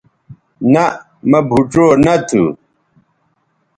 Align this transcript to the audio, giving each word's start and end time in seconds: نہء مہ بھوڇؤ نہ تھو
نہء 0.73 0.89
مہ 1.29 1.39
بھوڇؤ 1.47 1.87
نہ 2.03 2.13
تھو 2.27 2.43